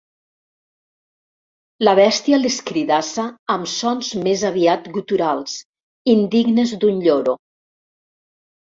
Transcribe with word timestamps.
La 1.87 1.93
bèstia 1.99 2.39
l'escridassa 2.41 3.27
amb 3.57 3.69
sons 3.75 4.11
més 4.25 4.47
aviat 4.53 4.91
guturals, 4.97 5.61
indignes 6.19 6.77
d'un 6.83 7.07
lloro. 7.09 7.41